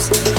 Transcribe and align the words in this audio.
Cause 0.00 0.29